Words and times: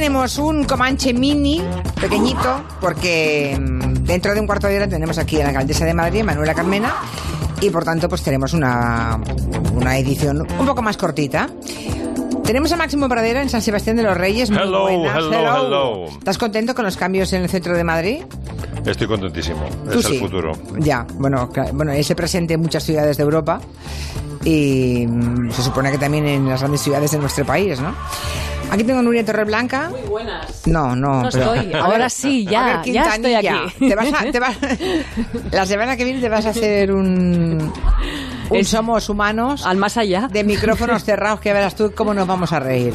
Tenemos 0.00 0.38
un 0.38 0.64
Comanche 0.64 1.12
mini, 1.12 1.60
pequeñito, 2.00 2.62
porque 2.80 3.54
mm, 3.60 3.96
dentro 4.02 4.32
de 4.32 4.40
un 4.40 4.46
cuarto 4.46 4.66
de 4.66 4.76
hora 4.76 4.88
tenemos 4.88 5.18
aquí 5.18 5.38
a 5.38 5.42
la 5.42 5.48
alcaldesa 5.50 5.84
de 5.84 5.92
Madrid, 5.92 6.24
Manuela 6.24 6.54
Carmena, 6.54 6.94
y 7.60 7.68
por 7.68 7.84
tanto 7.84 8.08
pues 8.08 8.22
tenemos 8.22 8.54
una, 8.54 9.20
una 9.74 9.98
edición 9.98 10.40
un 10.58 10.66
poco 10.66 10.80
más 10.80 10.96
cortita. 10.96 11.50
Tenemos 12.42 12.72
a 12.72 12.78
Máximo 12.78 13.10
Pradera 13.10 13.42
en 13.42 13.50
San 13.50 13.60
Sebastián 13.60 13.96
de 13.96 14.04
los 14.04 14.16
Reyes. 14.16 14.50
Muy 14.50 14.62
Hello, 14.62 14.84
buenas. 14.84 15.16
hello, 15.18 15.66
hello. 15.66 16.06
¿Estás 16.06 16.38
contento 16.38 16.74
con 16.74 16.86
los 16.86 16.96
cambios 16.96 17.30
en 17.34 17.42
el 17.42 17.50
centro 17.50 17.76
de 17.76 17.84
Madrid? 17.84 18.22
Estoy 18.86 19.06
contentísimo. 19.06 19.66
Es 19.92 20.02
sí. 20.02 20.14
el 20.14 20.20
futuro. 20.20 20.52
Ya, 20.78 21.06
bueno, 21.18 21.50
bueno, 21.74 21.92
ese 21.92 22.14
presente 22.14 22.54
en 22.54 22.60
muchas 22.60 22.84
ciudades 22.84 23.18
de 23.18 23.22
Europa 23.22 23.60
y 24.46 25.06
mm, 25.06 25.50
se 25.50 25.62
supone 25.62 25.92
que 25.92 25.98
también 25.98 26.26
en 26.26 26.48
las 26.48 26.60
grandes 26.60 26.80
ciudades 26.80 27.10
de 27.10 27.18
nuestro 27.18 27.44
país, 27.44 27.78
¿no? 27.80 27.94
Aquí 28.70 28.84
tengo 28.84 29.00
a 29.00 29.02
Nuria 29.02 29.24
Torreblanca. 29.24 29.90
Muy 29.90 30.00
buenas. 30.08 30.66
No, 30.66 30.94
no. 30.94 31.22
No 31.22 31.28
pero- 31.30 31.54
estoy. 31.54 31.72
a 31.74 31.84
Ahora 31.84 31.98
ver, 31.98 32.10
sí, 32.10 32.46
a 32.48 32.50
ya, 32.50 32.64
ver, 32.84 32.92
ya 32.94 33.02
estoy 33.14 33.34
aquí. 33.34 33.48
Te 33.88 33.94
vas 33.96 34.12
a- 34.12 34.30
te 34.30 34.38
vas- 34.40 34.58
la 35.52 35.66
semana 35.66 35.96
que 35.96 36.04
viene 36.04 36.20
te 36.20 36.28
vas 36.28 36.46
a 36.46 36.50
hacer 36.50 36.92
un, 36.92 37.72
un 38.50 38.56
Es- 38.56 38.68
Somos 38.68 39.08
Humanos 39.08 39.66
Al 39.66 39.76
más 39.76 39.96
allá. 39.96 40.28
de 40.30 40.44
micrófonos 40.44 41.04
cerrados 41.04 41.40
que 41.40 41.52
verás 41.52 41.74
tú 41.74 41.92
cómo 41.94 42.14
nos 42.14 42.26
vamos 42.26 42.52
a 42.52 42.60
reír. 42.60 42.94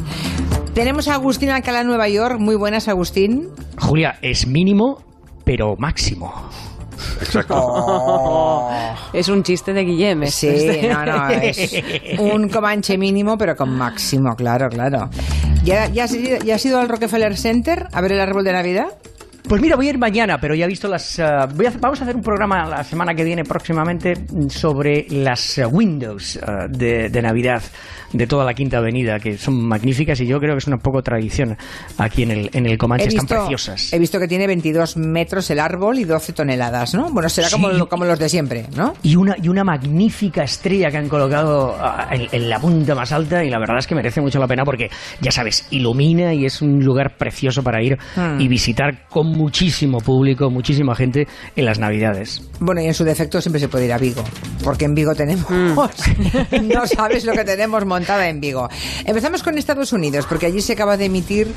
Tenemos 0.73 1.07
a 1.07 1.15
Agustín 1.15 1.49
Alcalá, 1.49 1.83
Nueva 1.83 2.07
York. 2.09 2.39
Muy 2.39 2.55
buenas, 2.55 2.87
Agustín. 2.87 3.49
Julia, 3.79 4.17
es 4.21 4.47
mínimo, 4.47 5.01
pero 5.45 5.75
máximo. 5.77 6.33
Exacto. 7.21 8.69
Es 9.13 9.27
un 9.29 9.43
chiste 9.43 9.73
de 9.73 9.83
Guillem. 9.83 10.25
Sí, 10.27 10.81
no, 10.89 11.05
no, 11.05 11.29
es 11.29 11.73
un 12.19 12.49
Comanche 12.49 12.97
mínimo, 12.97 13.37
pero 13.37 13.55
con 13.55 13.69
máximo, 13.75 14.35
claro, 14.35 14.69
claro. 14.69 15.09
¿Ya, 15.63 15.87
ya, 15.87 16.03
has, 16.05 16.13
ido- 16.13 16.37
ya 16.39 16.55
has 16.55 16.65
ido 16.65 16.79
al 16.79 16.89
Rockefeller 16.89 17.35
Center 17.37 17.87
a 17.91 18.01
ver 18.01 18.11
el 18.13 18.19
árbol 18.21 18.43
de 18.43 18.51
Navidad? 18.53 18.87
Pues 19.47 19.61
mira, 19.61 19.75
voy 19.75 19.87
a 19.87 19.89
ir 19.91 19.97
mañana, 19.99 20.39
pero 20.39 20.55
ya 20.55 20.65
he 20.65 20.67
visto 20.67 20.87
las... 20.87 21.19
ah, 21.19 21.47
voy 21.53 21.67
a 21.67 21.73
vamos 21.79 21.99
a 22.01 22.03
hacer 22.03 22.15
un 22.15 22.23
programa 22.23 22.65
la 22.67 22.83
semana 22.83 23.13
que 23.13 23.23
viene 23.23 23.43
próximamente 23.43 24.13
sobre 24.49 25.05
las 25.09 25.59
ah, 25.59 25.67
windows 25.67 26.39
ah, 26.45 26.65
de, 26.67 27.09
de 27.09 27.21
Navidad 27.21 27.61
de 28.13 28.27
toda 28.27 28.45
la 28.45 28.53
Quinta 28.53 28.77
Avenida, 28.77 29.19
que 29.19 29.37
son 29.37 29.61
magníficas 29.67 30.19
y 30.21 30.25
yo 30.27 30.39
creo 30.39 30.53
que 30.53 30.59
es 30.59 30.67
una 30.67 30.77
poco 30.77 31.03
tradición 31.03 31.57
aquí 31.97 32.23
en 32.23 32.31
el, 32.31 32.49
en 32.53 32.65
el 32.65 32.77
Comanche. 32.77 33.07
Están 33.09 33.27
preciosas. 33.27 33.91
he 33.91 33.99
visto 33.99 34.19
que 34.19 34.27
tiene 34.27 34.47
22 34.47 34.95
metros 34.97 35.49
el 35.51 35.59
árbol 35.59 35.99
y 35.99 36.05
12 36.05 36.31
toneladas, 36.31 36.93
¿no? 36.93 37.09
Bueno, 37.11 37.27
será 37.29 37.49
como, 37.49 37.69
Sí. 37.71 37.77
lo- 37.77 37.89
como 37.89 38.05
los 38.05 38.17
de 38.17 38.29
siempre, 38.29 38.65
¿no? 38.75 38.93
Y 39.03 39.15
una, 39.17 39.35
y 39.41 39.49
una 39.49 39.63
magnífica 39.65 40.43
estrella 40.43 40.89
que 40.91 40.97
han 40.97 41.09
colocado 41.09 41.75
ah, 41.79 42.07
en, 42.11 42.27
en 42.31 42.49
la 42.49 42.57
punta 42.59 42.95
más 42.95 43.11
alta 43.11 43.43
y 43.43 43.49
la 43.49 43.59
verdad 43.59 43.79
es 43.79 43.87
que 43.87 43.95
merece 43.95 44.21
mucho 44.21 44.39
la 44.39 44.47
pena 44.47 44.63
porque, 44.63 44.89
ya 45.19 45.31
sabes, 45.31 45.67
ilumina 45.71 46.33
y 46.33 46.45
es 46.45 46.61
un 46.61 46.83
lugar 46.83 47.17
precioso 47.17 47.61
para 47.63 47.81
ir 47.83 47.97
Hmm. 48.15 48.39
y 48.39 48.47
visitar 48.47 49.07
con 49.09 49.34
muchísimo 49.35 49.99
público, 49.99 50.49
muchísima 50.49 50.95
gente 50.95 51.27
en 51.55 51.65
las 51.65 51.79
Navidades. 51.79 52.41
Bueno, 52.59 52.81
y 52.81 52.85
en 52.85 52.93
su 52.93 53.03
defecto 53.03 53.41
siempre 53.41 53.59
se 53.59 53.67
puede 53.67 53.85
ir 53.85 53.93
a 53.93 53.97
Vigo, 53.97 54.23
porque 54.63 54.85
en 54.85 54.95
Vigo 54.95 55.13
tenemos... 55.15 55.49
Mm. 55.49 55.75
no 56.73 56.87
sabes 56.87 57.25
lo 57.25 57.33
que 57.33 57.43
tenemos 57.43 57.85
montada 57.85 58.27
en 58.29 58.39
Vigo. 58.39 58.69
Empezamos 59.05 59.43
con 59.43 59.57
Estados 59.57 59.93
Unidos, 59.93 60.25
porque 60.27 60.47
allí 60.47 60.61
se 60.61 60.73
acaba 60.73 60.97
de 60.97 61.05
emitir 61.05 61.47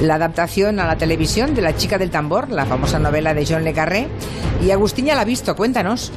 la 0.00 0.14
adaptación 0.14 0.80
a 0.80 0.86
la 0.86 0.96
televisión 0.96 1.54
de 1.54 1.62
La 1.62 1.76
chica 1.76 1.98
del 1.98 2.10
tambor, 2.10 2.50
la 2.50 2.66
famosa 2.66 2.98
novela 2.98 3.34
de 3.34 3.46
John 3.46 3.64
Le 3.64 3.72
Carré. 3.72 4.08
Y 4.64 4.70
Agustín 4.70 5.06
ya 5.06 5.14
la 5.14 5.22
ha 5.22 5.24
visto, 5.24 5.54
cuéntanos. 5.56 6.12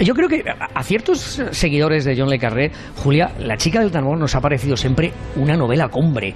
Yo 0.00 0.14
creo 0.14 0.28
que 0.28 0.44
a 0.48 0.82
ciertos 0.82 1.42
seguidores 1.50 2.04
de 2.04 2.16
John 2.16 2.30
Le 2.30 2.38
Carré, 2.38 2.70
Julia, 2.96 3.32
La 3.38 3.56
chica 3.56 3.80
del 3.80 3.90
tambor 3.90 4.16
nos 4.16 4.34
ha 4.34 4.40
parecido 4.40 4.76
siempre 4.76 5.12
una 5.36 5.56
novela 5.56 5.88
cumbre, 5.88 6.34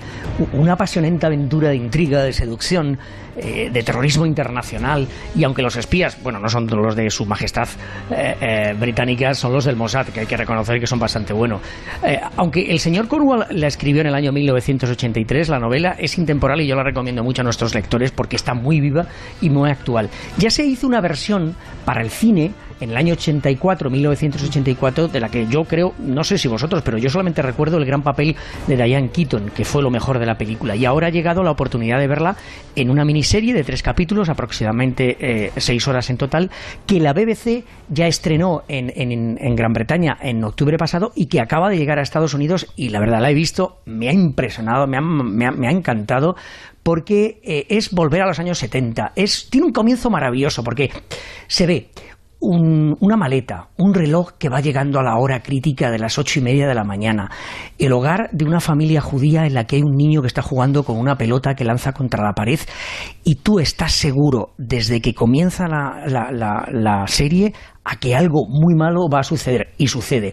una 0.52 0.74
apasionante 0.74 1.26
aventura 1.26 1.70
de 1.70 1.76
intriga, 1.76 2.22
de 2.22 2.32
seducción, 2.32 2.98
eh, 3.34 3.70
de 3.72 3.82
terrorismo 3.82 4.26
internacional. 4.26 5.08
Y 5.34 5.44
aunque 5.44 5.62
los 5.62 5.76
espías, 5.76 6.22
bueno, 6.22 6.38
no 6.38 6.50
son 6.50 6.66
los 6.66 6.94
de 6.94 7.08
su 7.08 7.24
majestad 7.24 7.66
eh, 8.10 8.36
eh, 8.40 8.74
británica, 8.78 9.32
son 9.32 9.54
los 9.54 9.64
del 9.64 9.76
Mossad, 9.76 10.08
que 10.08 10.20
hay 10.20 10.26
que 10.26 10.36
reconocer 10.36 10.78
que 10.78 10.86
son 10.86 10.98
bastante 10.98 11.32
buenos. 11.32 11.62
Aunque 12.36 12.70
el 12.70 12.78
señor 12.78 13.08
Cornwall 13.08 13.46
la 13.50 13.66
escribió 13.68 14.02
en 14.02 14.08
el 14.08 14.14
año 14.14 14.32
1983, 14.32 15.48
la 15.48 15.58
novela 15.58 15.96
es 15.98 16.18
intemporal 16.18 16.60
y 16.60 16.66
yo 16.66 16.76
la 16.76 16.82
recomiendo 16.82 17.24
mucho 17.24 17.40
a 17.40 17.44
nuestros 17.44 17.74
lectores 17.74 18.10
porque 18.10 18.36
está 18.36 18.52
muy 18.52 18.80
viva 18.80 19.06
y 19.40 19.48
muy 19.48 19.70
actual. 19.70 20.10
Ya 20.36 20.50
se 20.50 20.66
hizo 20.66 20.86
una 20.86 21.00
versión 21.00 21.56
para 21.86 22.02
el 22.02 22.10
cine 22.10 22.52
en 22.82 22.90
el 22.90 22.96
año 22.96 23.14
84, 23.14 23.88
1984, 23.90 25.08
de 25.08 25.20
la 25.20 25.28
que 25.28 25.46
yo 25.46 25.64
creo, 25.64 25.94
no 25.98 26.24
sé 26.24 26.38
si 26.38 26.48
vosotros, 26.48 26.82
pero 26.84 26.98
yo 26.98 27.08
solamente 27.10 27.42
recuerdo 27.42 27.78
el 27.78 27.84
gran 27.84 28.02
papel 28.02 28.34
de 28.66 28.76
Diane 28.76 29.10
Keaton, 29.10 29.50
que 29.54 29.64
fue 29.64 29.82
lo 29.82 29.90
mejor 29.90 30.18
de 30.18 30.26
la 30.26 30.36
película. 30.36 30.74
Y 30.76 30.84
ahora 30.84 31.06
ha 31.06 31.10
llegado 31.10 31.42
la 31.42 31.50
oportunidad 31.50 31.98
de 31.98 32.06
verla 32.08 32.36
en 32.74 32.90
una 32.90 33.04
miniserie 33.04 33.54
de 33.54 33.64
tres 33.64 33.82
capítulos, 33.82 34.28
aproximadamente 34.28 35.16
eh, 35.20 35.52
seis 35.56 35.86
horas 35.88 36.10
en 36.10 36.16
total, 36.16 36.50
que 36.86 37.00
la 37.00 37.12
BBC 37.12 37.64
ya 37.88 38.06
estrenó 38.06 38.62
en, 38.68 38.92
en- 38.96 39.56
Gran 39.56 39.72
Bretaña 39.74 40.16
en 40.20 40.42
octubre 40.44 40.76
pasado 40.78 41.12
y 41.14 41.26
que 41.26 41.40
acaba 41.40 41.68
de 41.68 41.76
llegar 41.76 41.98
a 41.98 42.02
Estados 42.02 42.34
Unidos. 42.34 42.66
Y 42.76 42.88
la 42.88 43.00
verdad 43.00 43.20
la 43.20 43.30
he 43.30 43.34
visto, 43.34 43.80
me 43.84 44.08
ha 44.08 44.12
impresionado, 44.12 44.86
me 44.86 44.96
ha, 44.96 45.00
me 45.00 45.46
ha- 45.46 45.52
me 45.52 45.68
ha 45.68 45.70
encantado 45.70 46.34
porque 46.82 47.40
eh, 47.44 47.66
es 47.68 47.92
volver 47.92 48.22
a 48.22 48.26
los 48.26 48.38
años 48.40 48.58
70. 48.58 49.12
Es, 49.14 49.48
tiene 49.50 49.66
un 49.66 49.72
comienzo 49.72 50.10
maravilloso 50.10 50.64
porque 50.64 50.90
se 51.46 51.66
ve 51.66 51.90
un- 52.42 52.96
una 53.00 53.16
maleta, 53.16 53.68
un 53.78 53.94
reloj 53.94 54.32
que 54.38 54.48
va 54.48 54.60
llegando 54.60 54.98
a 54.98 55.02
la 55.04 55.16
hora 55.16 55.40
crítica 55.42 55.90
de 55.90 55.98
las 56.00 56.18
ocho 56.18 56.40
y 56.40 56.42
media 56.42 56.66
de 56.66 56.74
la 56.74 56.82
mañana, 56.84 57.30
el 57.78 57.92
hogar 57.92 58.28
de 58.32 58.44
una 58.44 58.60
familia 58.60 59.00
judía 59.00 59.46
en 59.46 59.54
la 59.54 59.64
que 59.64 59.76
hay 59.76 59.82
un 59.82 59.96
niño 59.96 60.20
que 60.22 60.26
está 60.26 60.42
jugando 60.42 60.82
con 60.82 60.98
una 60.98 61.16
pelota 61.16 61.54
que 61.54 61.64
lanza 61.64 61.92
contra 61.92 62.24
la 62.24 62.32
pared 62.32 62.58
y 63.22 63.36
tú 63.36 63.60
estás 63.60 63.92
seguro 63.92 64.50
desde 64.58 65.00
que 65.00 65.14
comienza 65.14 65.68
la, 65.68 66.02
la- 66.06 66.32
la- 66.32 66.66
la 66.72 67.06
serie 67.06 67.52
a 67.84 67.96
que 67.96 68.14
algo 68.14 68.46
muy 68.48 68.74
malo 68.76 69.08
va 69.12 69.20
a 69.20 69.24
suceder 69.24 69.72
y 69.76 69.88
sucede. 69.88 70.30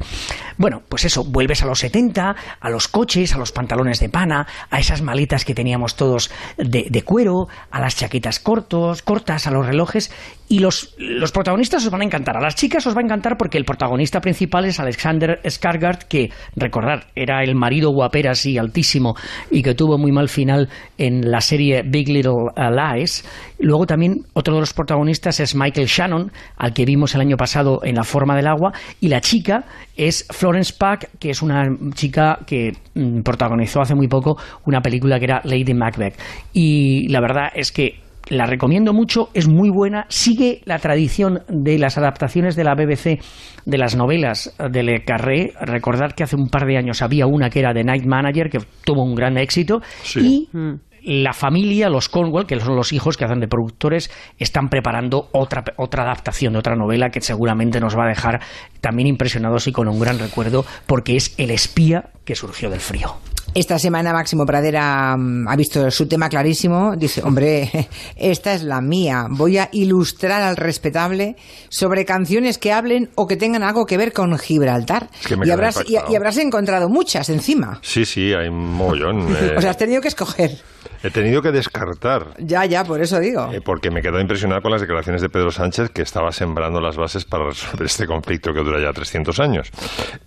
Bueno, 0.57 0.81
pues 0.87 1.05
eso, 1.05 1.23
vuelves 1.23 1.63
a 1.63 1.65
los 1.65 1.79
70, 1.79 2.35
a 2.59 2.69
los 2.69 2.87
coches, 2.87 3.33
a 3.33 3.39
los 3.39 3.51
pantalones 3.51 3.99
de 3.99 4.09
pana, 4.09 4.45
a 4.69 4.79
esas 4.79 5.01
maletas 5.01 5.45
que 5.45 5.55
teníamos 5.55 5.95
todos 5.95 6.29
de, 6.57 6.85
de 6.91 7.01
cuero, 7.01 7.47
a 7.71 7.79
las 7.79 7.95
chaquetas 7.95 8.39
cortos, 8.39 9.01
cortas, 9.01 9.47
a 9.47 9.51
los 9.51 9.65
relojes 9.65 10.11
y 10.49 10.59
los, 10.59 10.95
los 10.97 11.31
protagonistas 11.31 11.85
os 11.85 11.91
van 11.91 12.01
a 12.01 12.05
encantar. 12.05 12.35
A 12.35 12.41
las 12.41 12.55
chicas 12.55 12.85
os 12.87 12.95
va 12.95 13.01
a 13.01 13.03
encantar 13.03 13.37
porque 13.37 13.59
el 13.59 13.65
protagonista 13.65 14.19
principal 14.19 14.65
es 14.65 14.79
Alexander 14.79 15.39
Skarsgård, 15.43 16.07
que 16.07 16.31
recordad 16.55 17.03
era 17.15 17.43
el 17.43 17.53
marido 17.53 17.91
guaperas 17.91 18.47
y 18.47 18.57
altísimo 18.57 19.15
y 19.51 19.61
que 19.61 19.75
tuvo 19.75 19.99
muy 19.99 20.11
mal 20.11 20.27
final 20.27 20.67
en 20.97 21.29
la 21.29 21.39
serie 21.41 21.83
Big 21.85 22.09
Little 22.09 22.47
Lies. 22.57 23.23
Luego 23.59 23.85
también 23.85 24.25
otro 24.33 24.55
de 24.55 24.61
los 24.61 24.73
protagonistas 24.73 25.39
es 25.39 25.53
Michael 25.53 25.85
Shannon, 25.85 26.31
al 26.57 26.73
que 26.73 26.83
vimos 26.83 27.13
el 27.13 27.21
año 27.21 27.37
pasado 27.37 27.81
en 27.83 27.95
La 27.95 28.03
forma 28.03 28.35
del 28.35 28.47
agua, 28.47 28.73
y 28.99 29.09
la 29.09 29.21
chica 29.21 29.65
es 29.95 30.25
Florence 30.31 30.73
Pugh, 30.77 31.07
que 31.19 31.29
es 31.29 31.43
una 31.43 31.67
chica 31.93 32.39
que 32.47 32.73
mm, 32.95 33.21
protagonizó 33.21 33.81
hace 33.81 33.93
muy 33.93 34.07
poco 34.07 34.37
una 34.65 34.81
película 34.81 35.19
que 35.19 35.25
era 35.25 35.41
Lady 35.43 35.75
Macbeth. 35.75 36.19
Y 36.53 37.07
la 37.09 37.21
verdad 37.21 37.51
es 37.53 37.71
que 37.71 38.08
la 38.27 38.45
recomiendo 38.45 38.93
mucho, 38.93 39.29
es 39.33 39.47
muy 39.47 39.69
buena, 39.69 40.05
sigue 40.09 40.61
la 40.65 40.77
tradición 40.79 41.39
de 41.47 41.79
las 41.79 41.97
adaptaciones 41.97 42.55
de 42.55 42.63
la 42.63 42.75
BBC 42.75 43.19
de 43.65 43.77
las 43.77 43.95
novelas 43.95 44.55
de 44.69 44.83
Le 44.83 45.03
Carré. 45.03 45.53
Recordad 45.61 46.11
que 46.11 46.23
hace 46.23 46.35
un 46.35 46.49
par 46.49 46.65
de 46.65 46.77
años 46.77 47.01
había 47.01 47.25
una 47.25 47.49
que 47.49 47.59
era 47.59 47.73
The 47.73 47.83
Night 47.83 48.05
Manager, 48.05 48.49
que 48.49 48.59
tuvo 48.83 49.03
un 49.03 49.15
gran 49.15 49.37
éxito, 49.37 49.81
Sí. 50.03 50.47
y 50.51 50.59
la 51.01 51.33
familia, 51.33 51.89
los 51.89 52.09
Cornwall, 52.09 52.45
que 52.45 52.59
son 52.59 52.75
los 52.75 52.91
hijos 52.93 53.17
que 53.17 53.25
hacen 53.25 53.39
de 53.39 53.47
productores, 53.47 54.11
están 54.37 54.67
preparando 54.67 55.29
otra, 55.31 55.63
otra 55.77 56.03
adaptación 56.03 56.53
de 56.53 56.59
otra 56.59 56.75
novela 56.75 57.09
que 57.09 57.21
seguramente 57.21 57.79
nos 57.79 57.97
va 57.97 58.05
a 58.05 58.09
dejar 58.09 58.41
también 58.81 59.07
impresionados 59.07 59.67
y 59.67 59.71
con 59.71 59.87
un 59.87 59.99
gran 59.99 60.19
recuerdo, 60.19 60.65
porque 60.85 61.15
es 61.15 61.33
El 61.39 61.51
espía 61.51 62.09
que 62.25 62.35
surgió 62.35 62.69
del 62.69 62.81
frío. 62.81 63.15
Esta 63.55 63.79
semana 63.79 64.13
Máximo 64.13 64.45
Pradera 64.45 65.15
mm, 65.17 65.47
ha 65.47 65.55
visto 65.55 65.89
su 65.89 66.07
tema 66.07 66.29
clarísimo. 66.29 66.95
Dice, 66.95 67.21
hombre, 67.23 67.89
esta 68.15 68.53
es 68.53 68.63
la 68.63 68.79
mía. 68.81 69.25
Voy 69.29 69.57
a 69.57 69.69
ilustrar 69.71 70.41
al 70.43 70.55
respetable 70.55 71.35
sobre 71.67 72.05
canciones 72.05 72.57
que 72.57 72.71
hablen 72.71 73.09
o 73.15 73.27
que 73.27 73.37
tengan 73.37 73.63
algo 73.63 73.85
que 73.85 73.97
ver 73.97 74.13
con 74.13 74.37
Gibraltar. 74.37 75.09
Es 75.19 75.27
que 75.27 75.35
me 75.35 75.47
y, 75.47 75.51
habrás, 75.51 75.83
y 75.87 76.15
habrás 76.15 76.37
encontrado 76.37 76.89
muchas 76.89 77.29
encima. 77.29 77.79
Sí, 77.81 78.05
sí, 78.05 78.33
hay 78.33 78.49
un 78.49 78.73
mogollón. 78.73 79.35
eh, 79.39 79.55
O 79.57 79.61
sea, 79.61 79.71
has 79.71 79.77
tenido 79.77 80.01
que 80.01 80.09
escoger. 80.09 80.57
He 81.03 81.09
tenido 81.09 81.41
que 81.41 81.51
descartar. 81.51 82.33
Ya, 82.39 82.65
ya, 82.65 82.83
por 82.83 83.01
eso 83.01 83.19
digo. 83.19 83.49
eh, 83.51 83.61
porque 83.61 83.89
me 83.91 84.01
quedé 84.01 84.19
impresionado 84.21 84.61
con 84.61 84.71
las 84.71 84.81
declaraciones 84.81 85.21
de 85.21 85.29
Pedro 85.29 85.51
Sánchez 85.51 85.89
que 85.91 86.01
estaba 86.01 86.31
sembrando 86.31 86.81
las 86.81 86.97
bases 86.97 87.25
para 87.25 87.45
resolver 87.45 87.85
este 87.85 88.05
conflicto 88.07 88.53
que 88.53 88.59
dura 88.61 88.79
ya 88.81 88.91
300 88.93 89.39
años. 89.39 89.71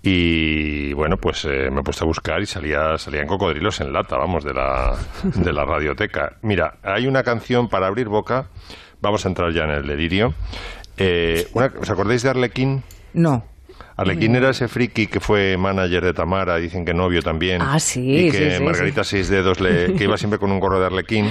Y 0.03 0.93
bueno, 0.95 1.17
pues 1.17 1.45
eh, 1.45 1.71
me 1.71 1.81
he 1.81 1.83
puesto 1.85 2.05
a 2.05 2.07
buscar 2.07 2.41
y 2.43 2.47
salía, 2.47 2.99
salían 2.99 3.27
cocodrilos 3.27 3.81
en 3.81 3.93
lata, 3.93 4.17
vamos, 4.17 4.45
de 4.45 4.55
la, 4.55 4.97
de 5.23 5.53
la 5.53 5.65
radioteca. 5.65 6.37
Mira, 6.43 6.79
hay 6.83 7.07
una 7.07 7.23
canción 7.23 7.69
para 7.69 7.87
abrir 7.87 8.09
boca. 8.09 8.47
Vamos 9.01 9.25
a 9.25 9.29
entrar 9.29 9.53
ya 9.53 9.65
en 9.65 9.71
el 9.71 9.87
delirio. 9.87 10.35
Eh, 10.97 11.47
una- 11.55 11.73
¿Os 11.81 11.91
acordáis 11.91 12.23
de 12.23 12.31
Arlequín? 12.31 12.83
No. 13.15 13.45
Arlequín 13.97 14.35
era 14.37 14.51
ese 14.51 14.69
friki 14.69 15.07
que 15.07 15.21
fue 15.21 15.57
manager 15.57 16.03
de 16.05 16.15
Tamara, 16.15 16.57
dicen 16.57 16.85
que 16.85 16.95
novio 16.95 17.23
también. 17.23 17.61
Ah, 17.63 17.79
sí, 17.79 18.27
Y 18.27 18.31
que 18.31 18.51
sí, 18.53 18.57
sí, 18.59 18.63
Margarita 18.65 19.05
Seis 19.05 19.29
Dedos, 19.29 19.61
le, 19.61 19.95
que 19.97 20.05
iba 20.05 20.17
siempre 20.17 20.39
con 20.39 20.51
un 20.51 20.59
gorro 20.61 20.81
de 20.81 20.87
Arlequín, 20.87 21.31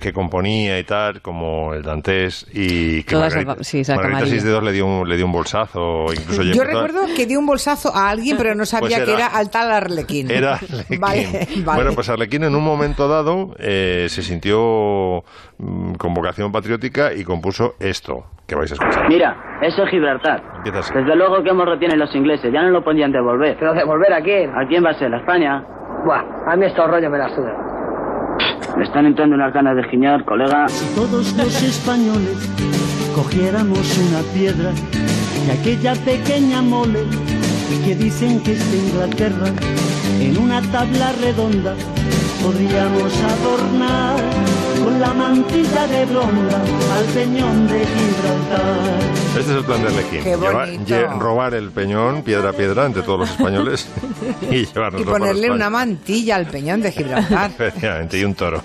que 0.00 0.12
componía 0.12 0.78
y 0.78 0.84
tal, 0.84 1.20
como 1.20 1.74
el 1.74 1.82
Dantés, 1.82 2.46
y 2.52 3.02
que 3.02 3.10
Todas 3.16 3.34
Margarita, 3.34 3.94
Margarita. 3.96 4.26
Seis 4.30 4.44
Dedos 4.44 4.62
le 4.62 4.72
dio 4.72 4.86
un, 4.86 5.08
le 5.08 5.16
dio 5.16 5.26
un 5.26 5.32
bolsazo, 5.32 6.06
incluso 6.12 6.42
Yo 6.42 6.64
recuerdo 6.64 7.06
que 7.16 7.26
dio 7.26 7.38
un 7.38 7.46
bolsazo 7.46 7.94
a 7.94 8.08
alguien, 8.10 8.36
pero 8.36 8.54
no 8.54 8.64
sabía 8.64 8.96
Pues 8.98 9.04
que 9.04 9.12
era- 9.12 9.26
era 9.26 9.36
al 9.36 9.50
tal 9.50 9.70
Arlequín. 9.70 10.30
Era 10.30 10.54
Arlequín. 10.62 11.00
Vale, 11.00 11.48
vale. 11.64 11.76
Bueno, 11.82 11.92
pues 11.94 12.08
Arlequín 12.08 12.44
en 12.44 12.54
un 12.54 12.62
momento 12.64 13.08
dado 13.08 13.54
eh, 13.58 14.06
se 14.08 14.22
sintió 14.22 15.24
mm, 15.58 15.94
con 15.94 16.14
vocación 16.14 16.52
patriótica 16.52 17.12
y 17.12 17.24
compuso 17.24 17.74
esto, 17.80 18.24
que 18.50 18.56
vais 18.56 18.70
a 18.70 18.74
escuchar. 18.74 19.08
Mira, 19.08 19.36
eso 19.62 19.84
es 19.84 19.90
Gibraltar. 19.90 20.42
Empieza 20.56 20.80
así. 20.80 20.92
Desde 20.92 21.14
luego 21.14 21.42
que 21.42 21.50
hemos 21.50 21.66
retienen 21.66 21.98
los 21.98 22.14
ingleses, 22.14 22.52
ya 22.52 22.62
no 22.62 22.70
lo 22.70 22.82
podían 22.82 23.12
devolver. 23.12 23.56
¿Pero 23.58 23.72
devolver 23.72 24.12
a 24.12 24.20
quién? 24.20 24.50
¿A 24.50 24.66
quién 24.66 24.84
va 24.84 24.90
a 24.90 24.94
ser? 24.94 25.14
¿A 25.14 25.18
España? 25.18 25.64
Buah, 26.04 26.24
a 26.46 26.56
mí 26.56 26.66
estos 26.66 26.90
rollos 26.90 27.10
me 27.10 27.18
la 27.18 27.28
sudan. 27.28 27.56
Me 28.76 28.84
están 28.84 29.06
entrando 29.06 29.36
unas 29.36 29.52
ganas 29.52 29.76
de 29.76 29.84
giñar, 29.84 30.24
colega. 30.24 30.66
todos 30.94 31.32
los 31.36 31.62
españoles 31.62 32.50
cogiéramos 33.14 33.98
una 33.98 34.20
piedra 34.32 34.70
y 35.46 35.50
aquella 35.50 35.94
pequeña 36.04 36.62
mole 36.62 37.00
que 37.84 37.94
dicen 37.94 38.42
que 38.42 38.52
es 38.52 38.72
de 38.72 38.78
Inglaterra, 38.78 39.46
en 40.20 40.38
una 40.38 40.60
tabla 40.72 41.12
redonda 41.20 41.74
podríamos 42.42 43.12
adornar 43.22 44.16
con 44.82 45.00
la 45.00 45.12
mantilla 45.14 45.86
de 45.86 46.04
blonda 46.06 46.62
al 46.96 47.04
peñón 47.14 47.66
de 47.68 47.78
Gibraltar. 47.86 49.00
Este 49.38 49.40
es 49.40 49.48
el 49.58 49.64
plan 49.64 49.82
de 49.82 49.88
Arlequín. 49.88 50.84
Lleva- 50.84 51.18
robar 51.18 51.54
el 51.54 51.70
peñón 51.70 52.22
piedra 52.22 52.50
a 52.50 52.52
piedra 52.52 52.86
entre 52.86 53.02
todos 53.02 53.20
los 53.20 53.30
españoles 53.30 53.88
y 54.50 54.66
llevarnos 54.66 55.02
Y 55.02 55.04
ponerle 55.04 55.50
una 55.50 55.70
mantilla 55.70 56.36
al 56.36 56.46
peñón 56.46 56.82
de 56.82 56.92
Gibraltar. 56.92 57.50
Efectivamente, 57.58 58.18
y 58.18 58.24
un 58.24 58.34
toro. 58.34 58.62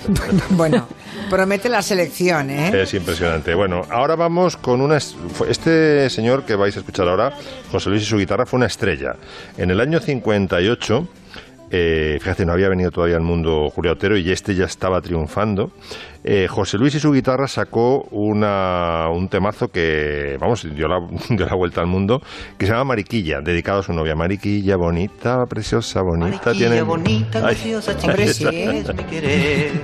bueno, 0.50 0.88
promete 1.30 1.68
la 1.68 1.82
selección, 1.82 2.50
¿eh? 2.50 2.82
Es 2.82 2.94
impresionante. 2.94 3.54
Bueno, 3.54 3.82
ahora 3.90 4.16
vamos 4.16 4.56
con 4.56 4.80
una... 4.80 4.96
Este 4.96 6.10
señor 6.10 6.44
que 6.44 6.56
vais 6.56 6.76
a 6.76 6.80
escuchar 6.80 7.08
ahora, 7.08 7.32
José 7.70 7.90
Luis 7.90 8.02
y 8.02 8.06
su 8.06 8.18
guitarra, 8.18 8.44
fue 8.46 8.56
una 8.58 8.66
estrella. 8.66 9.14
En 9.56 9.70
el 9.70 9.80
año 9.80 10.00
58, 10.00 11.08
eh, 11.70 12.18
fíjate, 12.20 12.46
no 12.46 12.52
había 12.52 12.68
venido 12.68 12.90
todavía 12.90 13.16
al 13.16 13.22
mundo 13.22 13.70
Julio 13.70 13.92
Otero 13.92 14.16
y 14.16 14.30
este 14.30 14.54
ya 14.54 14.64
estaba 14.64 15.00
triunfando. 15.00 15.70
Eh, 16.30 16.46
José 16.46 16.76
Luis 16.76 16.94
y 16.94 17.00
su 17.00 17.10
guitarra 17.10 17.48
sacó 17.48 18.02
una, 18.10 19.08
un 19.10 19.28
temazo 19.30 19.68
que, 19.68 20.36
vamos, 20.38 20.62
dio 20.74 20.86
la, 20.86 20.98
dio 21.30 21.46
la 21.46 21.54
vuelta 21.54 21.80
al 21.80 21.86
mundo, 21.86 22.20
que 22.58 22.66
se 22.66 22.72
llama 22.72 22.84
Mariquilla, 22.84 23.40
dedicado 23.40 23.80
a 23.80 23.82
su 23.82 23.94
novia. 23.94 24.14
Mariquilla, 24.14 24.76
bonita, 24.76 25.46
preciosa, 25.46 26.02
bonita. 26.02 26.52
tiene... 26.52 26.80
Ay, 27.42 27.56
Hombre, 28.02 28.28
sí. 28.34 28.44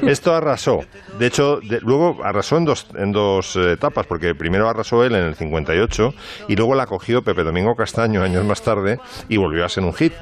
esto 0.07 0.35
arrasó. 0.35 0.81
De 1.19 1.27
hecho, 1.29 1.61
de- 1.61 1.81
luego 1.81 2.23
arrasó 2.23 2.59
en 2.59 2.65
dos, 2.67 2.89
en 2.95 3.13
dos 3.13 3.57
eh, 3.57 3.73
etapas, 3.73 4.07
porque 4.07 4.35
primero 4.35 4.69
arrasó 4.69 5.03
él 5.05 5.15
en 5.15 5.25
el 5.25 5.35
58 5.37 6.11
y 6.49 6.57
luego 6.57 6.75
la 6.75 6.87
cogió 6.87 7.23
Pepe 7.23 7.43
Domingo 7.45 7.75
Castaño 7.75 8.23
años 8.23 8.45
más 8.45 8.61
tarde 8.63 8.99
y 9.31 9.37
volvió 9.39 9.65
a 9.65 9.69
ser 9.71 9.85
un 9.85 9.95
hit 9.95 10.13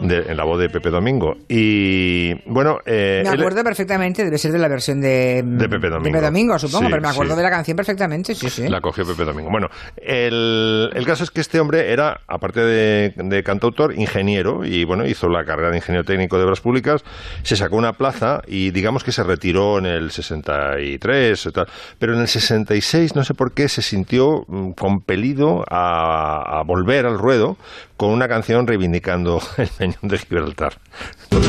de- 0.00 0.24
en 0.28 0.36
la 0.38 0.44
voz 0.44 0.58
de 0.58 0.68
Pepe 0.70 0.88
Domingo. 0.90 1.34
Y 1.48 2.32
bueno, 2.50 2.78
eh, 2.86 3.22
Me 3.24 3.30
él- 3.34 3.40
acuerdo 3.40 3.62
perfectamente, 3.62 4.24
debe 4.24 4.38
ser 4.38 4.52
de 4.52 4.58
la 4.58 4.68
versión 4.68 5.00
de, 5.00 5.42
De 5.44 5.65
Pepe 5.68 5.88
Domingo. 5.88 6.58
supongo, 6.58 6.86
Sí, 6.86 6.90
pero 6.90 7.02
me 7.02 7.08
acuerdo 7.08 7.32
sí. 7.32 7.36
de 7.38 7.42
la 7.42 7.50
canción 7.50 7.76
perfectamente, 7.76 8.34
sí, 8.34 8.48
sí. 8.50 8.68
La 8.68 8.80
cogió 8.80 9.04
Pepe 9.04 9.24
Domingo. 9.24 9.50
Bueno, 9.50 9.68
el, 9.96 10.90
el 10.94 11.06
caso 11.06 11.24
es 11.24 11.30
que 11.30 11.40
este 11.40 11.60
hombre 11.60 11.92
era, 11.92 12.20
aparte 12.28 12.60
de, 12.60 13.12
de 13.16 13.42
cantautor, 13.42 13.94
ingeniero 13.94 14.64
y 14.64 14.84
bueno, 14.84 15.06
hizo 15.06 15.28
la 15.28 15.44
carrera 15.44 15.70
de 15.70 15.76
ingeniero 15.76 16.04
técnico 16.04 16.38
de 16.38 16.44
obras 16.44 16.60
públicas, 16.60 17.02
se 17.42 17.56
sacó 17.56 17.76
una 17.76 17.92
plaza 17.92 18.40
y 18.46 18.70
digamos 18.70 19.04
que 19.04 19.12
se 19.12 19.22
retiró 19.22 19.78
en 19.78 19.86
el 19.86 20.10
63 20.10 21.46
y 21.46 21.50
tal, 21.50 21.66
pero 21.98 22.14
en 22.14 22.20
el 22.20 22.28
66 22.28 23.14
no 23.14 23.24
sé 23.24 23.34
por 23.34 23.52
qué 23.52 23.68
se 23.68 23.82
sintió 23.82 24.42
mm, 24.48 24.72
compelido 24.72 25.64
a, 25.70 26.58
a 26.60 26.62
volver 26.64 27.06
al 27.06 27.18
ruedo 27.18 27.56
con 27.96 28.10
una 28.10 28.28
canción 28.28 28.66
reivindicando 28.66 29.40
el 29.56 29.68
peñón 29.68 29.98
de 30.02 30.18
Gibraltar. 30.18 30.74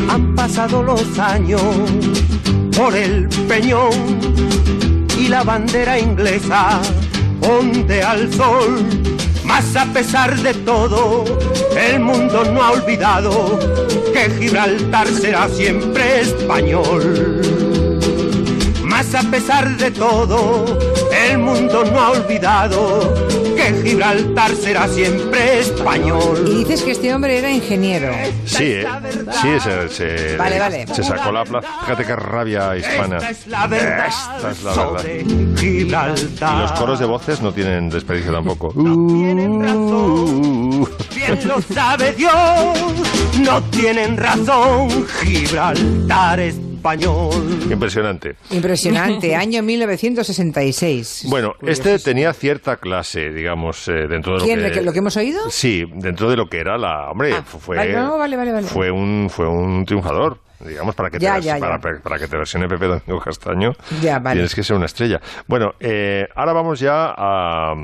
Han 0.10 0.36
pasado 0.36 0.84
los 0.84 1.20
años 1.20 1.62
por 2.78 2.96
el 2.96 3.28
peñón 3.48 4.20
y 5.18 5.28
la 5.28 5.44
bandera 5.44 6.00
inglesa 6.00 6.80
ondea 7.42 8.12
al 8.12 8.32
sol. 8.32 8.86
Mas 9.44 9.76
a 9.76 9.86
pesar 9.86 10.38
de 10.38 10.54
todo, 10.54 11.26
el 11.76 12.00
mundo 12.00 12.44
no 12.46 12.62
ha 12.62 12.72
olvidado 12.72 13.58
que 14.14 14.30
Gibraltar 14.40 15.08
será 15.08 15.50
siempre 15.50 16.22
español. 16.22 17.42
Mas 18.84 19.16
a 19.16 19.24
pesar 19.24 19.76
de 19.78 19.90
todo, 19.90 20.78
el 21.30 21.40
mundo 21.40 21.84
no 21.84 22.00
ha 22.00 22.12
olvidado 22.12 23.27
que 23.58 23.82
Gibraltar 23.90 24.52
será 24.56 24.88
siempre 24.88 25.56
Y 25.56 25.60
español. 25.60 26.46
dices 26.46 26.82
que 26.84 26.92
este 26.92 27.14
hombre 27.14 27.38
era 27.40 27.50
ingeniero. 27.52 28.12
Sí, 28.46 28.64
¿eh? 28.64 28.86
sí, 29.42 29.48
se, 29.60 29.90
se- 29.90 30.38
Vale, 30.38 30.60
vale. 30.60 30.88
se 30.88 31.04
sacó 31.04 31.32
la 31.32 31.44
plaza. 31.44 31.68
Fíjate 31.82 32.06
qué 32.06 32.16
rabia 32.16 32.76
hispana. 32.78 33.18
Esta 33.18 33.30
es 33.32 33.48
la 33.48 33.68
verdad. 33.68 34.08
Esta 34.08 34.52
es 34.52 34.64
la 34.64 34.76
verdad. 34.76 35.04
Gibraltar. 35.58 36.56
Y 36.58 36.62
los 36.62 36.72
coros 36.74 37.00
de 37.00 37.06
voces 37.06 37.42
no 37.42 37.52
tienen 37.52 37.90
desperdicio 37.90 38.32
tampoco. 38.32 38.72
tienen 38.74 39.62
razón. 39.62 40.88
Bien 41.16 41.40
lo 41.48 41.62
sabe 41.62 42.14
Dios, 42.14 42.32
no 43.40 43.62
tienen 43.64 44.18
razón. 44.18 44.90
Gibraltar 45.24 46.40
español. 46.78 47.32
Impresionante. 47.70 48.36
Impresionante, 48.52 49.36
año 49.36 49.62
1966. 49.64 51.26
Bueno, 51.30 51.54
este 51.66 52.00
tenía 52.00 52.34
cierta 52.34 52.78
clase, 52.78 53.32
digamos, 53.32 53.88
eh, 53.88 54.08
dentro 54.08 54.34
de 54.34 54.40
lo 54.40 54.46
¿Quién? 54.46 54.60
que... 54.60 54.68
¿Lo 54.70 54.74
que- 54.74 54.82
lo 54.82 54.94
que 54.94 55.00
hemos 55.00 55.18
oído? 55.18 55.50
Sí, 55.50 55.84
dentro 55.96 56.30
de 56.30 56.38
lo 56.38 56.48
que 56.48 56.60
era 56.60 56.78
la... 56.78 57.10
Hombre, 57.12 57.34
Ah, 57.34 57.44
fue, 57.44 57.76
vale, 57.78 57.94
no, 57.94 58.18
vale, 58.18 58.38
vale, 58.38 58.52
vale. 58.52 58.68
fue 58.68 58.90
un 58.92 59.28
fue 59.30 59.48
un 59.48 59.86
triunfador. 59.86 60.40
Digamos, 60.60 60.96
para 60.96 61.12
que, 61.12 61.20
Ya, 61.20 61.36
te, 61.36 61.42
ya, 61.44 61.60
ya. 61.60 61.60
Para, 61.60 62.00
para 62.02 62.18
que 62.18 62.28
te 62.28 62.36
versione 62.36 62.68
Pepe 62.68 62.88
Domingo 62.88 63.20
Castaño, 63.20 63.74
Ya, 64.02 64.18
vale. 64.18 64.38
tienes 64.38 64.56
que 64.56 64.64
ser 64.64 64.76
una 64.76 64.88
estrella. 64.88 65.22
Bueno, 65.46 65.74
eh, 65.80 66.28
ahora 66.36 66.54
vamos 66.54 66.80
ya 66.80 67.14
a, 67.16 67.76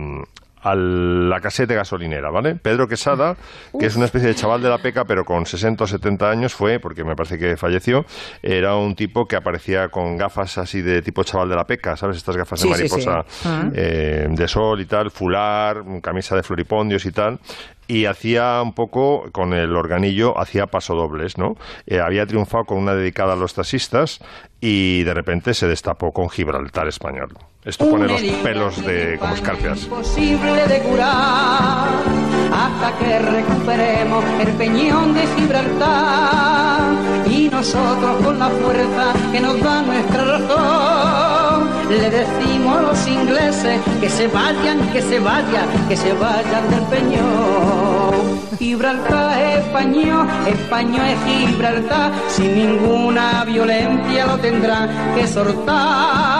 a 0.63 0.75
la 0.75 1.39
casete 1.39 1.75
gasolinera, 1.75 2.29
¿vale? 2.32 2.55
Pedro 2.55 2.88
Quesada, 2.88 3.36
que 3.79 3.86
es 3.86 3.96
una 3.96 4.05
especie 4.05 4.29
de 4.29 4.36
chaval 4.36 4.62
de 4.62 4.70
la 4.70 4.77
peca, 4.77 5.03
pero 5.05 5.24
con 5.24 5.46
60 5.46 5.84
o 5.84 5.88
70 5.88 6.29
años 6.29 6.53
fue, 6.53 6.79
porque 6.79 7.03
me 7.03 7.15
parece 7.15 7.38
que 7.38 7.58
falleció, 7.58 8.05
era 8.41 8.75
un 8.75 8.96
tipo 8.96 9.25
que 9.25 9.36
aparecía 9.36 9.89
con 9.89 10.17
gafas 10.17 10.58
así 10.58 10.82
de 10.82 11.01
tipo 11.01 11.24
chaval 11.24 11.50
de 11.50 11.55
la 11.55 11.65
peca, 11.65 11.96
¿sabes? 11.98 12.17
Estas 12.17 12.38
gafas 12.38 12.60
Sí, 12.62 12.70
de 12.70 12.75
sí, 12.75 12.88
sí. 12.88 13.05
mariposa 13.08 13.25
Ah. 13.46 13.70
eh, 13.75 14.27
de 14.29 14.48
sol 14.48 14.79
y 14.82 14.86
tal, 14.86 15.12
fular, 15.12 15.77
camisa 16.01 16.36
de 16.36 16.43
floripondios 16.43 17.05
y 17.05 17.12
tal. 17.12 17.39
Y 17.86 18.05
hacía 18.05 18.62
un 18.62 18.72
poco, 18.74 19.25
con 19.34 19.51
el 19.53 19.75
organillo, 19.75 20.39
hacía 20.39 20.67
pasodobles, 20.67 21.38
¿no? 21.38 21.55
Eh, 21.86 22.00
había 22.00 22.25
triunfado 22.25 22.63
con 22.63 22.77
una 22.77 22.93
dedicada 22.96 23.34
a 23.34 23.36
los 23.36 23.53
taxistas 23.53 24.20
y 24.62 25.03
de 25.03 25.13
repente 25.13 25.53
se 25.53 25.67
destapó 25.67 26.12
con 26.12 26.29
Gibraltar 26.29 26.88
español. 26.88 27.27
Esto 27.65 27.89
pone 27.89 28.08
los 28.08 28.22
pelos 28.43 28.86
de 28.86 29.17
como 29.17 29.34
escarpias. 29.36 29.84
Imposible 29.84 30.67
de 30.67 30.79
curar 30.79 31.88
hasta 32.51 32.98
que 33.00 33.20
recuperemos 33.20 34.24
el 34.41 34.50
peñón 34.53 35.13
de 35.13 35.25
Gibraltar 35.38 36.82
y 37.25 37.48
nosotros 37.50 38.22
con 38.22 38.38
la 38.38 38.50
fuerza 38.50 39.13
que 39.32 39.39
nos 39.39 39.62
da 39.62 39.82
nuestra 39.82 40.24
razón 40.25 41.70
le 41.89 42.10
decimos 42.10 42.77
a 42.77 42.82
los 42.82 43.08
ingleses 43.08 43.79
que 44.01 44.10
se 44.10 44.27
vayan, 44.27 44.79
que 44.91 45.01
se 45.01 45.20
vayan, 45.20 45.67
que 45.88 45.96
se 45.96 46.12
vayan 46.13 46.70
del 46.70 46.82
peñón. 46.84 48.41
Gibraltar 48.58 49.41
es 49.41 49.60
español, 49.60 50.27
español 50.48 51.05
es 51.05 51.20
Gibraltar, 51.25 52.12
sin 52.27 52.55
ninguna 52.55 53.46
violencia 53.46 54.25
lo 54.25 54.38
tendrán 54.38 54.89
que 55.15 55.27
soltar. 55.27 56.33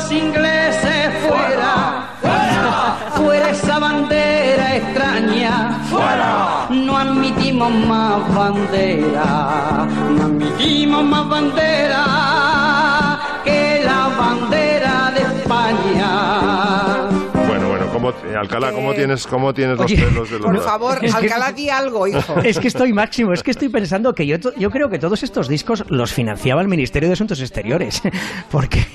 Los 0.00 0.12
ingleses, 0.12 1.10
fuera, 1.28 2.08
fuera, 2.22 2.96
fuera 3.16 3.50
esa 3.50 3.78
bandera 3.78 4.76
extraña, 4.76 5.78
fuera. 5.90 6.66
No 6.70 6.96
admitimos 6.96 7.70
más 7.70 8.34
bandera, 8.34 9.86
no 10.10 10.22
admitimos 10.24 11.04
más 11.04 11.28
bandera 11.28 13.18
que 13.44 13.82
la 13.84 14.08
bandera 14.18 15.12
de 15.14 15.20
España. 15.20 17.08
Bueno, 17.46 17.68
bueno, 17.68 17.86
¿cómo, 17.92 18.12
Alcalá, 18.38 18.72
¿cómo 18.72 18.94
tienes, 18.94 19.26
cómo 19.26 19.52
tienes 19.52 19.76
los 19.76 19.84
Oye, 19.84 20.02
pelos 20.02 20.30
de 20.30 20.38
los 20.38 20.46
Por 20.46 20.60
favor, 20.62 21.04
Es 21.04 21.14
que- 21.14 21.26
Alcalá, 21.26 21.52
di 21.52 21.68
algo, 21.68 22.06
hijo. 22.06 22.36
Es 22.42 22.58
que 22.58 22.68
estoy 22.68 22.94
máximo, 22.94 23.34
es 23.34 23.42
que 23.42 23.50
estoy 23.50 23.68
pensando 23.68 24.14
que 24.14 24.26
yo, 24.26 24.38
yo 24.56 24.70
creo 24.70 24.88
que 24.88 24.98
todos 24.98 25.22
estos 25.22 25.46
discos 25.46 25.84
los 25.88 26.10
financiaba 26.14 26.62
el 26.62 26.68
Ministerio 26.68 27.06
de 27.10 27.12
Asuntos 27.12 27.38
Exteriores, 27.42 28.00
porque 28.50 28.86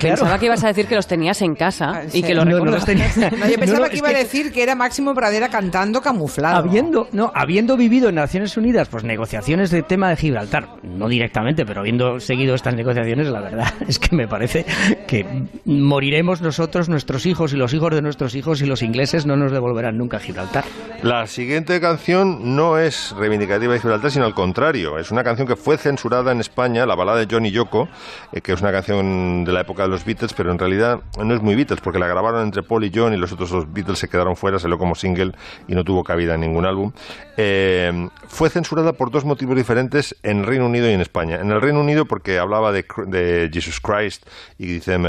Pensaba 0.00 0.38
que 0.38 0.46
ibas 0.46 0.62
a 0.64 0.68
decir 0.68 0.86
que 0.86 0.94
los 0.94 1.06
tenías 1.06 1.40
en 1.42 1.54
casa 1.54 1.92
Ah, 1.96 2.02
y 2.06 2.10
sí. 2.10 2.22
que 2.22 2.34
los 2.34 2.44
No, 2.46 2.64
los 2.64 2.84
tenía. 2.84 3.06
No, 3.16 3.48
yo 3.48 3.58
pensaba 3.58 3.78
No, 3.80 3.84
no, 3.86 3.90
que 3.90 3.96
iba 3.98 4.08
a 4.08 4.12
que- 4.12 4.18
decir 4.18 4.52
que 4.52 4.62
era 4.62 4.74
Máximo 4.74 5.14
Pradera 5.14 5.48
cantando 5.48 6.00
camuflado. 6.00 6.56
Habiendo, 6.56 7.08
no, 7.12 7.30
habiendo 7.34 7.76
vivido 7.76 8.08
en 8.08 8.16
Naciones 8.16 8.56
Unidas, 8.56 8.88
pues 8.88 9.04
negociaciones 9.04 9.70
de 9.70 9.82
tema 9.82 10.08
de 10.10 10.16
Gibraltar, 10.16 10.68
no 10.82 11.08
directamente, 11.08 11.64
pero 11.66 11.80
habiendo 11.80 12.20
seguido 12.20 12.54
estas 12.54 12.74
negociaciones, 12.74 13.28
la 13.28 13.40
verdad 13.40 13.72
es 13.88 13.98
que 13.98 14.14
me 14.14 14.28
parece 14.28 14.64
que 15.06 15.24
moriremos 15.64 16.40
nosotros, 16.42 16.88
nuestros 16.88 17.26
hijos 17.26 17.52
y 17.52 17.56
los 17.56 17.72
hijos 17.74 17.94
de 17.94 18.02
nuestros 18.02 18.34
hijos 18.34 18.62
y 18.62 18.66
los 18.66 18.82
ingleses 18.82 19.26
no 19.26 19.36
nos 19.36 19.52
devolverán 19.52 19.96
nunca 19.98 20.18
Gibraltar. 20.18 20.64
La 21.02 21.26
siguiente 21.26 21.80
canción 21.80 22.56
no 22.56 22.78
es 22.78 23.14
reivindicativa 23.18 23.72
de 23.74 23.80
Gibraltar, 23.80 24.10
sino 24.10 24.24
al 24.24 24.34
contrario. 24.34 24.98
Es 24.98 25.10
una 25.10 25.22
canción 25.24 25.46
que 25.46 25.56
fue 25.56 25.76
censurada 25.78 26.32
en 26.32 26.40
España, 26.40 26.86
la 26.86 26.94
balada 26.94 27.18
de 27.18 27.28
John 27.30 27.44
y 27.46 27.50
Yoko, 27.50 27.88
eh, 28.32 28.40
que 28.40 28.52
es 28.52 28.60
una 28.60 28.72
canción 28.72 29.44
de 29.44 29.52
la 29.52 29.60
época 29.60 29.85
los 29.88 30.04
Beatles, 30.04 30.32
pero 30.32 30.52
en 30.52 30.58
realidad 30.58 31.00
no 31.22 31.34
es 31.34 31.42
muy 31.42 31.54
Beatles, 31.54 31.80
porque 31.80 31.98
la 31.98 32.06
grabaron 32.06 32.42
entre 32.42 32.62
Paul 32.62 32.84
y 32.84 32.92
John 32.94 33.14
y 33.14 33.16
los 33.16 33.32
otros 33.32 33.50
dos 33.50 33.72
Beatles 33.72 33.98
se 33.98 34.08
quedaron 34.08 34.36
fuera, 34.36 34.58
salió 34.58 34.78
como 34.78 34.94
single 34.94 35.32
y 35.68 35.74
no 35.74 35.84
tuvo 35.84 36.04
cabida 36.04 36.34
en 36.34 36.40
ningún 36.40 36.66
álbum. 36.66 36.92
Eh, 37.36 38.08
fue 38.28 38.50
censurada 38.50 38.92
por 38.92 39.10
dos 39.10 39.24
motivos 39.24 39.56
diferentes 39.56 40.16
en 40.22 40.44
Reino 40.44 40.66
Unido 40.66 40.90
y 40.90 40.92
en 40.92 41.00
España. 41.00 41.36
En 41.40 41.50
el 41.50 41.60
Reino 41.60 41.80
Unido 41.80 42.06
porque 42.06 42.38
hablaba 42.38 42.72
de, 42.72 42.84
de 43.06 43.50
Jesus 43.52 43.80
Christ 43.80 44.26
y 44.58 44.66
dicen, 44.66 45.02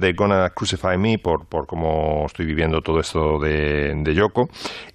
they're 0.00 0.14
gonna 0.14 0.50
crucify 0.50 0.96
me 0.96 1.18
por, 1.18 1.46
por 1.46 1.66
cómo 1.66 2.24
estoy 2.26 2.46
viviendo 2.46 2.80
todo 2.82 3.00
esto 3.00 3.38
de, 3.38 3.94
de 3.96 4.14
Yoko. 4.14 4.48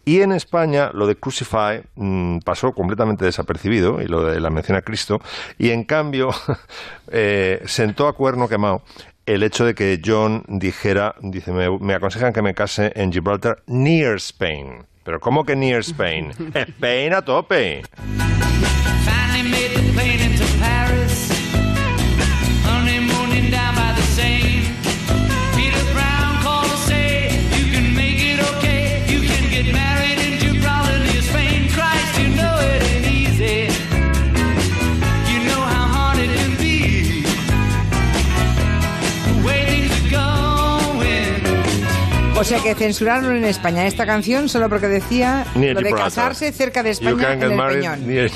Y 0.05 0.21
en 0.21 0.31
España 0.31 0.91
lo 0.93 1.07
de 1.07 1.15
crucify 1.15 1.81
mm, 1.95 2.39
pasó 2.39 2.73
completamente 2.73 3.25
desapercibido 3.25 4.01
y 4.01 4.07
lo 4.07 4.23
de 4.23 4.39
la 4.39 4.49
mención 4.49 4.77
a 4.77 4.81
Cristo. 4.81 5.19
Y 5.57 5.71
en 5.71 5.83
cambio 5.83 6.29
eh, 7.11 7.61
sentó 7.65 8.07
a 8.07 8.13
cuerno 8.13 8.47
quemado 8.47 8.83
el 9.25 9.43
hecho 9.43 9.65
de 9.65 9.75
que 9.75 9.99
John 10.03 10.43
dijera, 10.47 11.15
dice, 11.21 11.51
me, 11.51 11.79
me 11.79 11.93
aconsejan 11.93 12.33
que 12.33 12.41
me 12.41 12.53
case 12.53 12.91
en 12.95 13.11
Gibraltar 13.11 13.63
near 13.67 14.15
Spain. 14.17 14.85
Pero 15.03 15.19
¿cómo 15.19 15.45
que 15.45 15.55
near 15.55 15.81
Spain? 15.81 16.31
Spain 16.53 17.13
a 17.13 17.21
tope. 17.23 17.83
Sea 42.45 42.61
que 42.61 42.75
censuraron 42.75 43.35
en 43.35 43.43
España 43.45 43.87
esta 43.87 44.05
canción 44.05 44.47
solo 44.49 44.69
porque 44.69 44.87
decía 44.87 45.45
Near 45.55 45.73
lo 45.75 45.81
de 45.81 45.87
Gibraltar. 45.87 46.03
casarse 46.03 46.51
cerca 46.51 46.83
de 46.83 46.93
You 46.93 47.09
España 47.09 47.17
can 47.23 47.31
en 47.33 47.39
get 47.41 47.51
el 47.51 47.57
married 47.57 47.79
Peñón. 47.79 48.07
near, 48.07 48.31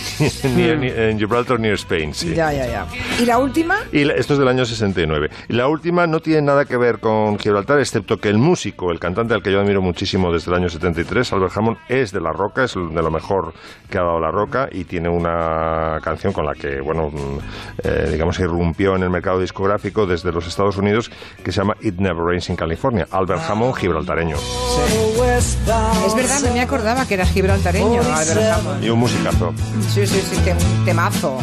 near- 0.55 0.77
near- 0.79 0.99
en 1.09 1.19
Gibraltar 1.19 1.59
near 1.59 1.73
Spain, 1.75 2.13
sí. 2.15 2.33
Ya, 2.33 2.51
ya, 2.51 2.65
ya. 2.65 2.87
¿Y 3.19 3.25
la 3.25 3.37
última? 3.37 3.77
Y 3.91 4.03
la- 4.05 4.13
esto 4.15 4.33
es 4.33 4.39
del 4.39 4.47
año 4.47 4.65
69. 4.65 5.29
Y 5.47 5.53
la 5.53 5.67
última 5.67 6.07
no 6.07 6.19
tiene 6.21 6.41
nada 6.41 6.65
que 6.65 6.75
ver 6.77 6.99
con 6.99 7.37
Gibraltar, 7.37 7.79
excepto 7.79 8.17
que 8.17 8.29
el 8.29 8.39
músico, 8.39 8.91
el 8.91 8.99
cantante 8.99 9.33
al 9.35 9.43
que 9.43 9.51
yo 9.51 9.59
admiro 9.61 9.81
muchísimo 9.81 10.31
desde 10.33 10.49
el 10.51 10.57
año 10.57 10.69
73, 10.69 11.31
Albert 11.31 11.55
Hammond, 11.55 11.77
es 11.87 12.11
de 12.11 12.19
La 12.19 12.31
Roca, 12.31 12.63
es 12.63 12.73
de 12.73 13.01
lo 13.01 13.11
mejor 13.11 13.53
que 13.91 13.99
ha 13.99 14.01
dado 14.01 14.19
La 14.19 14.31
Roca 14.31 14.69
y 14.71 14.85
tiene 14.85 15.09
una 15.09 15.99
canción 16.03 16.33
con 16.33 16.45
la 16.47 16.53
que, 16.55 16.81
bueno, 16.81 17.11
mm, 17.11 17.39
eh, 17.83 18.09
digamos, 18.11 18.39
irrumpió 18.39 18.95
en 18.95 19.03
el 19.03 19.09
mercado 19.11 19.39
discográfico 19.39 20.07
desde 20.07 20.31
los 20.31 20.47
Estados 20.47 20.77
Unidos 20.77 21.11
que 21.43 21.51
se 21.51 21.61
llama 21.61 21.75
It 21.81 21.95
Never 21.99 22.23
Rains 22.23 22.49
in 22.49 22.55
California. 22.55 23.07
Albert 23.11 23.41
Hammond, 23.47 23.75
gibraltareño. 23.99 24.37
Es 26.05 26.15
verdad, 26.15 26.39
no 26.41 26.53
me 26.53 26.61
acordaba 26.61 27.05
que 27.05 27.13
era 27.15 27.25
gibraltareño, 27.25 28.01
Albert 28.01 28.51
Hammond. 28.53 28.83
Y 28.83 28.89
un 28.89 28.99
musicazo. 28.99 29.53
Sí, 29.93 30.05
sí, 30.07 30.21
sí, 30.29 30.37
te- 30.43 30.53
un 30.53 30.85
temazo. 30.85 31.37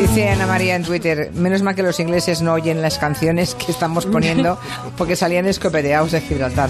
Dice 0.00 0.28
Ana 0.30 0.46
María 0.46 0.74
en 0.74 0.82
Twitter, 0.82 1.30
menos 1.34 1.62
mal 1.62 1.74
que 1.76 1.82
los 1.84 2.00
ingleses 2.00 2.42
no 2.42 2.54
oyen 2.54 2.82
las 2.82 2.98
canciones 2.98 3.54
que 3.54 3.70
estamos 3.70 4.04
poniendo 4.06 4.58
porque 4.98 5.14
salían 5.16 5.46
escopeteados 5.46 6.10
de 6.12 6.20
Gibraltar. 6.22 6.68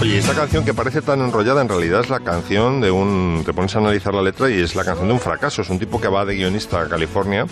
Oye, 0.00 0.18
esta 0.18 0.32
canción 0.32 0.64
que 0.64 0.72
parece 0.72 1.02
tan 1.02 1.20
enrollada 1.20 1.60
en 1.60 1.68
realidad 1.68 2.00
es 2.00 2.08
la 2.08 2.20
canción 2.20 2.80
de 2.80 2.92
un... 2.92 3.42
Te 3.44 3.52
pones 3.52 3.74
a 3.74 3.80
analizar 3.80 4.14
la 4.14 4.22
letra 4.22 4.48
y 4.48 4.60
es 4.60 4.76
la 4.76 4.84
canción 4.84 5.08
de 5.08 5.14
un 5.14 5.18
fracaso. 5.18 5.62
Es 5.62 5.70
un 5.70 5.78
tipo 5.78 6.00
que 6.00 6.06
va 6.06 6.24
de 6.24 6.36
guionista 6.36 6.82
a 6.82 6.88
California 6.88 7.44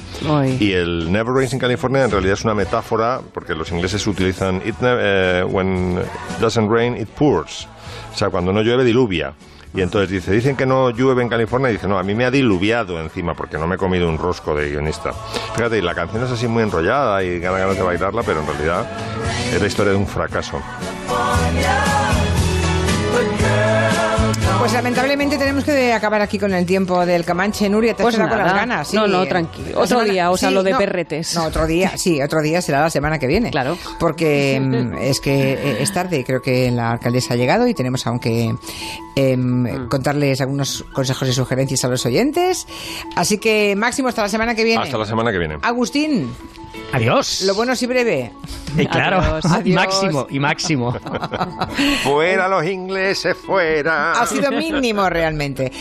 y 0.60 0.72
el 0.72 1.10
Never 1.10 1.34
Rains 1.34 1.52
in 1.54 1.58
California 1.58 2.04
en 2.04 2.10
realidad 2.12 2.34
es 2.34 2.44
una 2.44 2.54
metáfora 2.54 3.20
porque 3.34 3.54
los 3.54 3.72
ingleses 3.72 4.06
utilizan 4.06 4.62
it 4.64 4.76
eh, 4.80 5.44
when 5.48 5.98
it 5.98 6.40
doesn't 6.40 6.70
rain, 6.70 6.96
it 6.96 7.08
pours. 7.08 7.66
O 8.12 8.16
sea, 8.16 8.30
cuando 8.30 8.52
no 8.52 8.62
llueve, 8.62 8.84
diluvia. 8.84 9.34
Y 9.74 9.82
entonces 9.82 10.08
dice, 10.08 10.30
dicen 10.30 10.56
que 10.56 10.66
no 10.66 10.90
llueve 10.90 11.22
en 11.22 11.28
California 11.28 11.68
y 11.70 11.72
dice, 11.74 11.88
no, 11.88 11.98
a 11.98 12.02
mí 12.04 12.14
me 12.14 12.24
ha 12.24 12.30
diluviado 12.30 13.00
encima 13.00 13.34
porque 13.34 13.58
no 13.58 13.66
me 13.66 13.74
he 13.74 13.78
comido 13.78 14.08
un 14.08 14.18
rosco 14.18 14.54
de 14.54 14.70
guionista. 14.70 15.12
Fíjate, 15.54 15.78
y 15.78 15.82
la 15.82 15.94
canción 15.94 16.22
es 16.22 16.30
así 16.30 16.46
muy 16.46 16.62
enrollada 16.62 17.22
y 17.24 17.40
gana 17.40 17.58
ganas 17.58 17.76
de 17.76 17.82
bailarla, 17.82 18.22
pero 18.22 18.40
en 18.40 18.46
realidad 18.46 18.88
es 19.52 19.60
la 19.60 19.66
historia 19.66 19.92
de 19.92 19.98
un 19.98 20.06
fracaso. 20.06 20.62
Pues 24.66 24.74
lamentablemente 24.74 25.38
tenemos 25.38 25.62
que 25.62 25.92
acabar 25.92 26.20
aquí 26.20 26.40
con 26.40 26.52
el 26.52 26.66
tiempo 26.66 27.06
del 27.06 27.24
Comanche. 27.24 27.68
Nuria, 27.68 27.94
te 27.94 28.02
has 28.02 28.06
Pues 28.06 28.16
quedado 28.16 28.30
con 28.30 28.38
las 28.44 28.52
ganas. 28.52 28.88
sí. 28.88 28.96
No, 28.96 29.06
no, 29.06 29.24
tranquilo. 29.24 29.78
Otro 29.80 30.02
día 30.02 30.28
os 30.28 30.42
hablo 30.42 30.64
de 30.64 30.74
perretes. 30.74 31.36
No, 31.36 31.44
otro 31.44 31.68
día, 31.68 31.96
sí, 31.96 32.20
otro 32.20 32.42
día 32.42 32.60
será 32.60 32.80
la 32.80 32.90
semana 32.90 33.20
que 33.20 33.28
viene. 33.28 33.52
Claro. 33.52 33.78
Porque 34.00 34.60
mm, 34.60 34.94
es 35.00 35.20
que 35.20 35.52
eh, 35.52 35.76
es 35.82 35.92
tarde, 35.92 36.24
creo 36.24 36.42
que 36.42 36.68
la 36.72 36.90
alcaldesa 36.90 37.34
ha 37.34 37.36
llegado 37.36 37.68
y 37.68 37.74
tenemos 37.74 38.04
aún 38.08 38.18
que 38.18 38.52
em, 39.14 39.46
Mm. 39.46 39.88
contarles 39.88 40.40
algunos 40.40 40.84
consejos 40.92 41.28
y 41.28 41.32
sugerencias 41.32 41.84
a 41.84 41.88
los 41.88 42.04
oyentes. 42.04 42.66
Así 43.14 43.38
que, 43.38 43.74
Máximo, 43.76 44.08
hasta 44.08 44.22
la 44.22 44.28
semana 44.28 44.56
que 44.56 44.64
viene. 44.64 44.82
Hasta 44.82 44.98
la 44.98 45.06
semana 45.06 45.30
que 45.30 45.38
viene. 45.38 45.58
Agustín, 45.62 46.28
Adiós. 46.92 47.42
lo 47.42 47.54
bueno 47.54 47.76
sí 47.76 47.86
breve. 47.86 48.32
Y 48.76 48.84
claro, 48.86 49.18
Adiós. 49.20 49.44
y 49.64 49.72
Adiós. 49.72 49.74
máximo, 49.76 50.26
y 50.28 50.38
máximo. 50.40 50.92
Fuera 52.04 52.48
los 52.48 52.64
ingleses, 52.66 53.36
fuera. 53.36 54.12
Ha 54.20 54.26
sido 54.26 54.50
mínimo 54.56 55.08
realmente. 55.08 55.72